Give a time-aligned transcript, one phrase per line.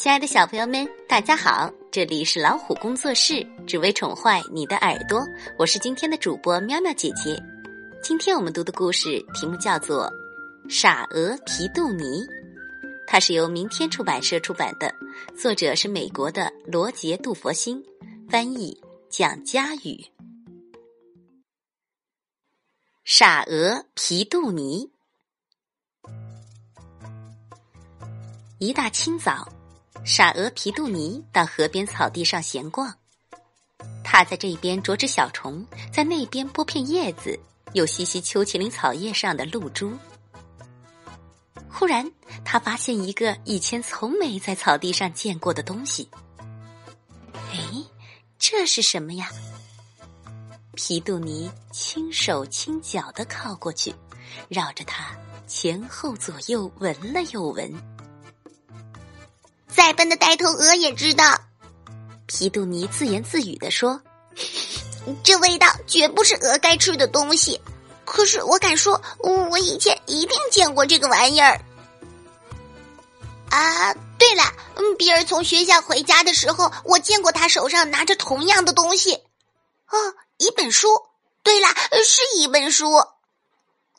[0.00, 1.70] 亲爱的小朋友们，大家好！
[1.92, 5.20] 这里是老虎工作室，只为宠坏你的耳朵。
[5.58, 7.38] 我是今天的主播喵喵姐姐。
[8.02, 10.10] 今天我们读的故事题目叫做
[10.70, 12.02] 《傻鹅皮杜尼》，
[13.06, 14.90] 它是由明天出版社出版的，
[15.38, 17.84] 作者是美国的罗杰·杜佛星，
[18.26, 18.80] 翻译
[19.10, 20.02] 蒋佳宇。
[23.04, 24.90] 傻鹅皮杜尼，
[28.58, 29.46] 一大清早。
[30.04, 32.92] 傻鹅皮杜尼到河边草地上闲逛，
[34.02, 37.38] 他在这边啄只小虫，在那边剥片叶子，
[37.74, 39.92] 又吸吸秋麒麟草叶上的露珠。
[41.68, 42.10] 忽然，
[42.44, 46.08] 他发现一个以前从没在草地上见过的东西。
[47.34, 47.58] 哎，
[48.38, 49.30] 这是什么呀？
[50.74, 53.94] 皮杜尼轻手轻脚的靠过去，
[54.48, 57.99] 绕着它前后左右闻了又闻。
[59.80, 61.40] 再笨的呆头鹅也知道，
[62.26, 63.98] 皮杜尼自言自语的说
[65.24, 67.58] ：“这味道绝不是鹅该吃的东西。
[68.04, 71.58] 可是我敢说，我以前一定见过这个玩意儿。
[73.48, 74.42] 啊，对了，
[74.74, 79.14] 嗯，比尔从学校回家的时候，我见过他手上拿着同样的东西。
[79.14, 79.96] 哦，
[80.36, 80.88] 一本书。
[81.42, 81.68] 对了，
[82.04, 82.92] 是一本书。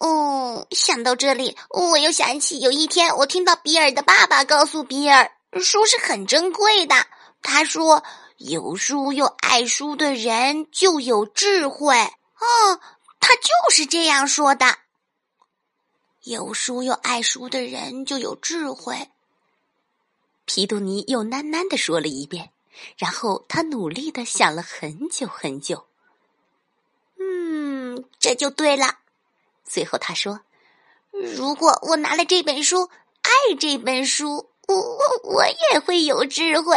[0.00, 6.94] 哦，想到这里，我又想起有一天，我听到比尔的爸爸告诉比尔。”书是很珍贵的。
[7.42, 8.02] 他说
[8.38, 11.96] ：“有书又爱书的人就有智慧。”
[12.38, 12.80] 哦，
[13.20, 14.78] 他就是这样说的。
[16.24, 19.08] 有书又爱书的人就有智慧。
[20.44, 22.50] 皮杜尼又喃喃的说了一遍，
[22.96, 25.86] 然后他努力的想了很久很久。
[27.18, 28.98] 嗯，这就对了。
[29.64, 30.40] 最后他说
[31.10, 32.90] ：“如果我拿了这本书，
[33.22, 36.76] 爱这本书。”我我我也会有智慧，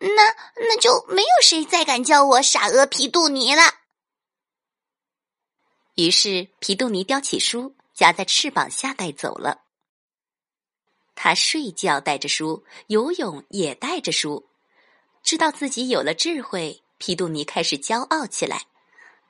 [0.00, 3.62] 那那就没有谁再敢叫我傻鹅皮杜尼了。
[5.94, 9.62] 于是皮杜尼叼起书，夹在翅膀下带走了。
[11.14, 14.48] 他睡觉带着书，游泳也带着书。
[15.22, 18.66] 知道自己有了智慧，皮杜尼开始骄傲起来。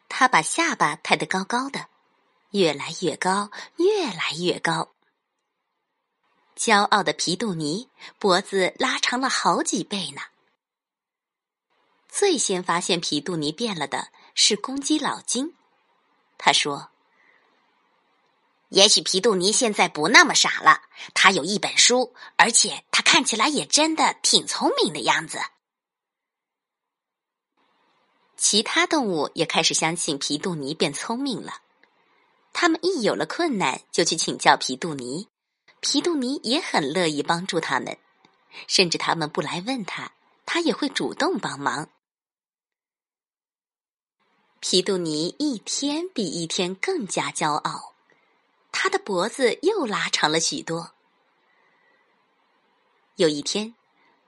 [0.08, 1.86] 他把下巴抬得高高的，
[2.52, 4.94] 越来越高，越来越高。
[6.58, 7.88] 骄傲的皮杜尼
[8.18, 10.20] 脖子拉长了好几倍呢。
[12.08, 15.54] 最先发现皮杜尼变了的是公鸡老金，
[16.36, 16.90] 他说
[18.70, 20.82] ：“也许皮杜尼现在不那么傻了，
[21.14, 25.38] 他有一本书，而且他看起来也真的挺聪明的样子。”
[28.36, 31.60] 其他动物也开始相信皮杜尼变聪明了，
[32.52, 35.28] 他们一有了困难就去请教皮杜尼。
[35.80, 37.96] 皮杜尼也很乐意帮助他们，
[38.66, 40.12] 甚至他们不来问他，
[40.44, 41.88] 他也会主动帮忙。
[44.60, 47.94] 皮杜尼一天比一天更加骄傲，
[48.72, 50.94] 他的脖子又拉长了许多。
[53.14, 53.76] 有一天，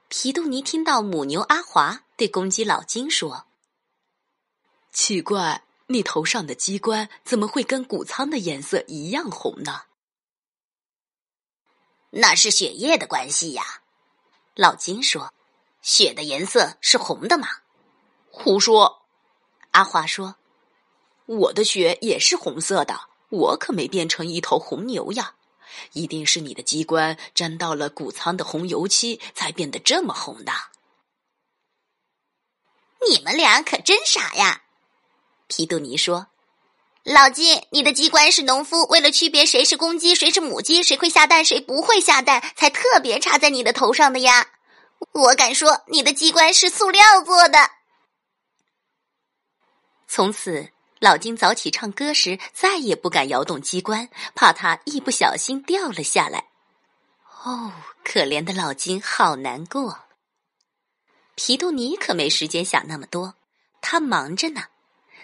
[0.07, 3.45] 皮杜尼听到母牛阿华对公鸡老金说
[4.93, 9.81] ：“奇怪，你头上的鸡冠怎么会跟谷仓的颜色一样红呢？”
[12.13, 13.63] 那是血液的关系呀，
[14.53, 15.33] 老金说
[15.81, 17.47] ：“血的颜色是红的吗？”
[18.29, 19.03] 胡说！
[19.71, 20.35] 阿华说
[21.25, 25.35] ：“我的血也是红色的，我可没变成一头红牛呀！
[25.93, 30.51] 一定是你的机关沾到了谷仓的红油漆，才变得这么红的。”
[33.09, 34.63] 你们俩可真傻呀！
[35.47, 36.27] 皮杜尼说。
[37.03, 44.45] 老金，你的机关是农夫为了区别谁是公鸡，谁是母鸡，谁会下蛋，谁不会下蛋，才特别插在你的头上的呀！
[45.13, 47.57] 我敢说，你的机关是塑料做的。
[50.07, 50.69] 从此，
[50.99, 56.49] 老金早起唱歌时再也不敢摇动机关，怕它一不小心掉了下来。
[57.43, 57.73] 哦，
[58.03, 60.01] 可怜的老金，好难过。
[61.33, 63.33] 皮杜尼可没时间想那么多，
[63.81, 64.65] 他忙着呢，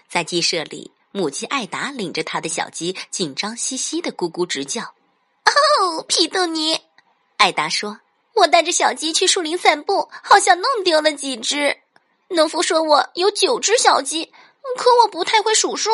[0.09, 0.91] 在鸡舍里。
[1.17, 4.83] 母鸡艾达领着他的小鸡，紧张兮兮的咕咕直叫。
[4.83, 6.79] 哦，皮杜尼，
[7.37, 7.99] 艾达说
[8.35, 11.79] ：“我带着小鸡去树林散步，好像弄丢了几只。
[12.27, 14.25] 农夫说我有九只小鸡，
[14.77, 15.89] 可我不太会数数。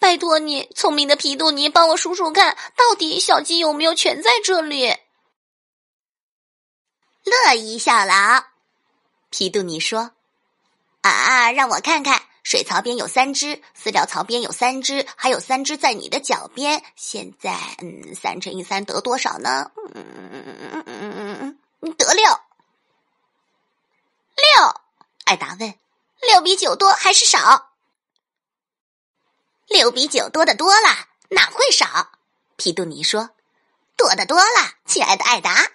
[0.00, 4.96] 拜托你，聪明的皮杜尼，帮我数数看，到底小鸡有没有全在这里？”
[7.22, 8.42] 乐意效劳，
[9.30, 10.10] 皮杜尼说
[11.02, 16.84] ：“啊，让我看看。”水槽边有三只，饲料槽边有三只，还有三只在你的脚边。
[16.94, 19.72] 现在，嗯，三乘以三得多少呢？
[19.74, 22.24] 嗯嗯嗯嗯嗯嗯嗯，得六。
[25.24, 25.74] 艾达问
[26.22, 27.72] ：“六比九多还是少？”
[29.66, 32.12] 六比九多的多了，哪会少？
[32.54, 33.30] 皮杜尼说
[33.98, 35.68] ：“多的多了，亲爱的艾达。”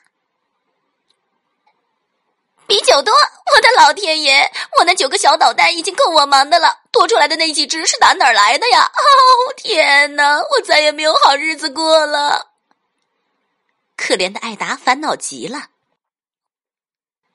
[2.71, 4.49] 比九多，我的老天爷！
[4.77, 8.83] 我那九个小捣蛋已经够我忙的了，多出来的那几只是打哪儿来的呀？
[8.85, 10.37] 哦，天哪！
[10.39, 12.53] 我再也没有好日子过了。
[13.97, 15.67] 可怜的艾达烦恼极了。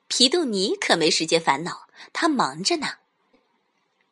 [0.09, 2.89] 皮杜尼可没时间烦恼，他忙着呢。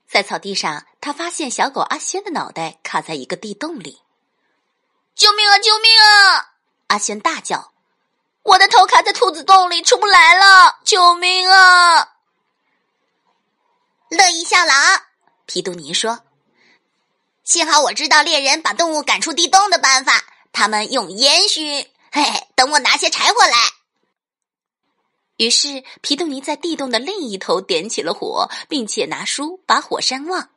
[0.06, 4.02] 在草地上，他发现小狗阿轩的脑袋卡在一个地洞里。
[5.14, 5.58] 救命啊！
[5.58, 6.52] 救命啊！
[6.88, 7.72] 阿轩大叫。
[8.44, 10.78] 我的头卡在兔子洞里，出不来了！
[10.84, 12.12] 救命啊！
[14.10, 14.74] 乐意效劳，
[15.46, 16.20] 皮杜尼说
[17.42, 21.88] ：“幸好我知道猎人把动物赶出地洞的办法，他们用烟熏。
[22.12, 23.56] 嘿嘿，等我拿些柴火来。”
[25.38, 30.50] 于是皮杜尼在地洞的另一头点起了火，并且拿书把火山旺。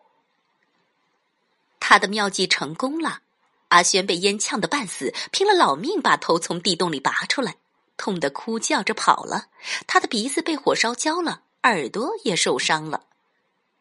[1.79, 3.21] 他的妙计成功了，
[3.69, 7.55] 阿轩被烟呛得半死，拼了老命把头从地洞里拔出来。
[7.97, 9.47] 痛得哭叫着跑了，
[9.87, 13.07] 他的鼻子被火烧焦了，耳朵也受伤了。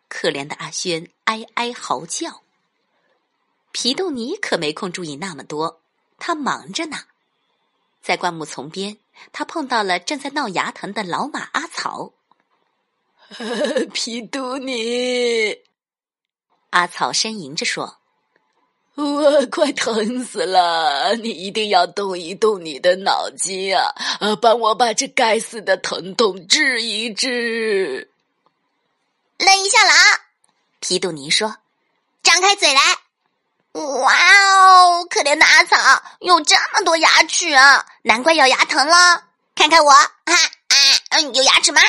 [0.08, 2.42] 可怜的阿轩哀哀嚎叫。
[3.72, 5.82] 皮杜尼可没空注意那么多，
[6.18, 6.96] 他忙着呢。
[8.00, 8.98] 在灌木丛边，
[9.32, 12.12] 他碰到了正在闹牙疼的老马阿草。
[13.92, 15.58] 皮杜尼，
[16.70, 17.98] 阿草呻吟着说。
[18.96, 21.14] 我快疼死了！
[21.16, 23.94] 你一定要动一动你的脑筋啊！
[24.20, 28.10] 呃，帮我把这该死的疼痛治一治。
[29.38, 30.02] 乐一下了啊！
[30.80, 31.56] 皮杜尼说
[32.24, 32.80] ：“张开嘴来！”
[33.78, 35.76] 哇哦，可怜的阿草
[36.20, 39.24] 有这么多牙齿啊，难怪咬牙疼了。
[39.54, 40.76] 看看我，哈啊，
[41.10, 41.82] 嗯，有牙齿吗？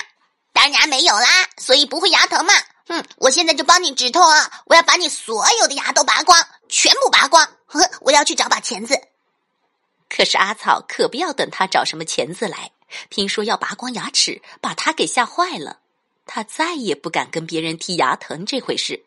[0.52, 1.28] 当然没有啦，
[1.58, 2.54] 所以不会牙疼嘛。
[2.88, 4.64] 嗯，我现在就帮你止痛啊！
[4.66, 7.46] 我要把你所有的牙都拔光，全部拔光。
[7.66, 9.00] 呵，我要去找把钳子。
[10.10, 12.72] 可是阿草可不要等他找什么钳子来，
[13.10, 15.80] 听说要拔光牙齿，把他给吓坏了。
[16.26, 19.06] 他再也不敢跟别人提牙疼这回事。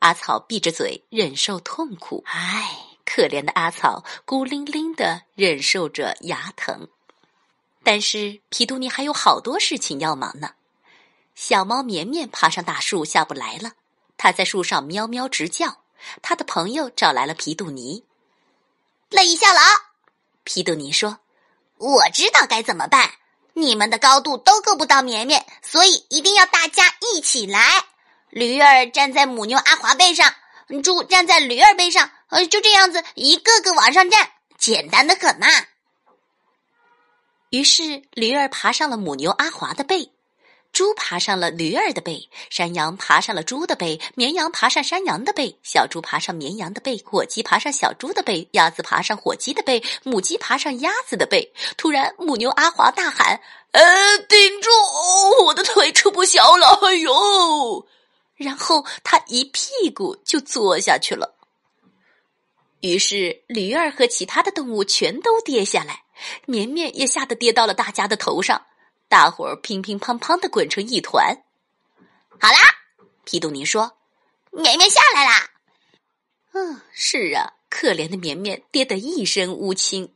[0.00, 2.24] 阿草闭着嘴忍受痛苦。
[2.26, 6.88] 唉，可怜的阿草孤零零的忍受着牙疼。
[7.84, 10.50] 但是皮杜尼还有好多事情要忙呢。
[11.34, 13.72] 小猫绵绵爬上大树下不来了，
[14.16, 15.78] 它在树上喵喵直叫。
[16.20, 18.04] 它的朋友找来了皮杜尼，
[19.08, 19.60] 乐意效劳。
[20.42, 21.20] 皮杜尼说
[21.78, 23.12] ：“我知道该怎么办。
[23.54, 27.84] 你们的高度都够不到绵绵，所以一定要大家一起来。
[28.30, 30.34] 驴儿站在母牛阿华背上，
[30.82, 35.46] 猪站在驴儿背上，呃，就这样子一个个往上站，简单的很嘛。”
[37.50, 40.10] 于是驴儿爬上了母牛阿华的背。
[40.72, 51.52] 猪爬上了驴儿的背，山羊爬上了猪的背，绵羊爬上山羊的背，小猪爬上绵羊的背，火鸡爬上小猪的背，鸭子爬上火鸡的背，母鸡爬上鸭子的背。
[51.76, 53.42] 突然，母牛阿华大喊
[53.72, 54.70] ：“呃，顶住！
[55.44, 57.86] 我的腿吃不消了！”哎呦！
[58.36, 61.36] 然后他一屁股就坐下去了。
[62.80, 66.04] 于是，驴儿和其他的动物全都跌下来，
[66.46, 68.62] 绵绵也吓得跌到了大家的头上。
[69.12, 71.44] 大伙儿乒乒乓乓的滚成一团。
[72.40, 72.58] 好啦，
[73.24, 73.98] 皮杜尼说
[74.50, 75.50] ：“绵绵下来啦。”
[76.52, 80.14] 嗯，是啊，可怜的绵绵跌得一身乌青。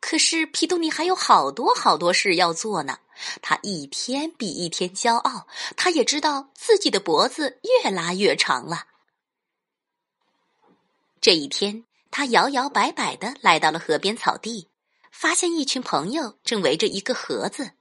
[0.00, 2.98] 可是皮杜尼还有好多好多事要做呢。
[3.40, 8.88] 他一天比一天骄傲，他也知道自己的脖子越拉越长了。
[11.20, 14.66] 这一天，他摇摇摆摆的来到了河边草地。
[15.12, 17.72] 发现一群朋友正围着一个盒子，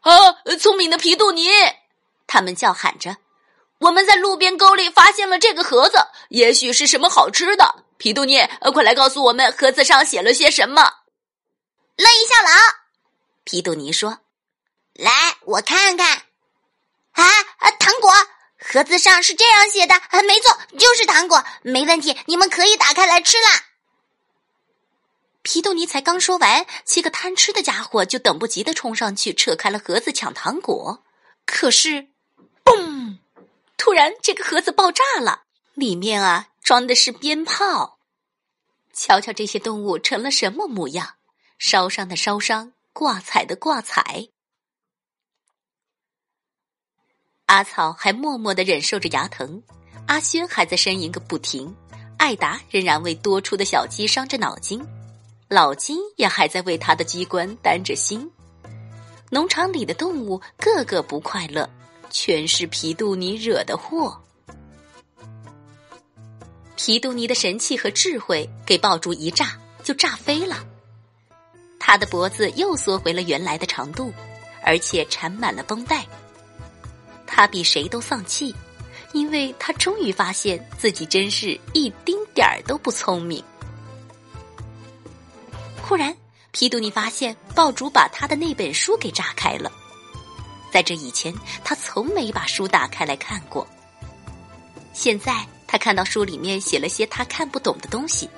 [0.00, 0.10] 啊！
[0.58, 1.48] 聪明的皮杜尼，
[2.26, 3.18] 他们叫喊着
[3.78, 5.98] ：“我们在路边沟里发现了这个盒子，
[6.30, 8.40] 也许是什么好吃的。”皮杜尼，
[8.74, 10.82] 快来告诉我们盒子上写了些什么。
[11.96, 12.50] 乐意效劳，
[13.44, 14.18] 皮杜尼说
[14.96, 16.22] ：“来，我看看。
[17.12, 17.24] 啊
[17.58, 18.10] 啊，糖果！
[18.58, 19.94] 盒子上是这样写的，
[20.26, 23.62] 没错，就是糖果，没问题，你们可以打开来吃啦。”
[25.46, 31.04] 皮杜尼才刚说完，七个贪吃的家伙就等不及的冲上去扯开了盒子抢糖果。
[31.44, 32.08] 可是，
[32.64, 33.18] 嘣！
[33.76, 38.00] 突然，这个盒子爆炸了，里面啊装的是鞭炮。
[38.92, 41.14] 瞧瞧这些动物成了什么模样：
[41.60, 44.26] 烧伤的烧伤，挂彩的挂彩。
[47.44, 49.62] 阿草还默默的忍受着牙疼，
[50.08, 51.72] 阿轩还在呻吟个不停，
[52.18, 54.84] 艾达仍然为多出的小鸡伤着脑筋。
[55.48, 58.30] 老金也还在为他的机关担着心。
[59.30, 61.68] 农场里的动物个个不快乐，
[62.10, 64.20] 全是皮杜尼惹的祸。
[66.76, 70.64] 皮杜尼的神气和智慧给爆竹一炸，就炸飞了。
[71.78, 74.12] 他的脖子又缩回了原来的长度，
[74.62, 76.04] 而且缠满了绷带。
[77.26, 78.54] 他比谁都丧气，
[79.12, 83.42] 因为他终于发现自己真是一丁点儿都不聪明。
[85.86, 86.16] 忽然，
[86.50, 89.70] 皮杜尼发现爆竹把他的那本书给炸开了。
[90.72, 93.66] 在这以前，他从没把书打开来看过。
[94.92, 95.46] 现在。
[95.68, 98.30] 他看到书里面写了些他看不懂的东西。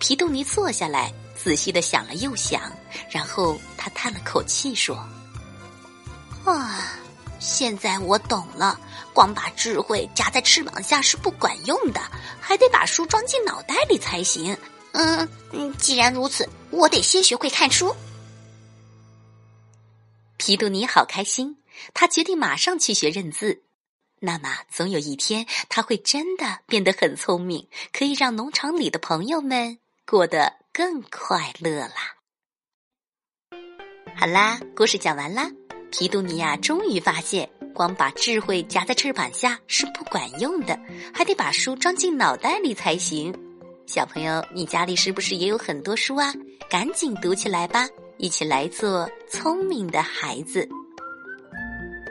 [0.00, 2.60] 皮杜尼坐下来，仔细的想了又想，
[3.08, 4.96] 然后他叹了口气说
[6.44, 6.98] ：“啊，
[7.38, 8.76] 现在我懂了，
[9.14, 12.00] 光把智慧夹在翅膀下是不管用的，
[12.40, 14.54] 还得把书装进脑袋里才行。
[14.92, 17.94] 嗯，既然如此，我得先学会看书。”
[20.36, 21.58] 皮杜尼好开心，
[21.92, 23.62] 他决定马上去学认字。
[24.20, 32.16] 那么，总有一天，他会真的变得很聪明，可以让农场里的朋友们过得更快乐啦。
[34.16, 35.50] 好啦，故事讲完啦。
[35.90, 40.78] 皮杜尼亚终于发现，光把智慧夹在翅膀下是不管用的，
[41.14, 43.34] 还得把书装进脑袋里才行。
[43.90, 46.32] 小朋友，你家里是不是也有很多书啊？
[46.70, 50.68] 赶紧读起来吧，一起来做聪明的孩子。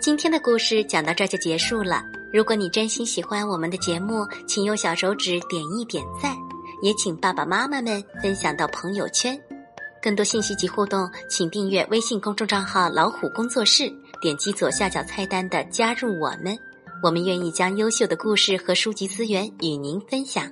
[0.02, 2.04] 今天的故事讲到这就结束了。
[2.34, 6.36] 如果你真心喜欢我们的节目，请用小手指点一点赞，
[6.84, 9.40] 也请爸爸妈妈们分享到朋友圈。
[10.02, 13.90] 更多信息及互动，请订阅微信公众账号“老虎工作室”，
[14.22, 16.60] 点击左下角菜单的“加入我们”，
[17.02, 20.52] 我们愿意将优秀的故事和书籍资源与您分享。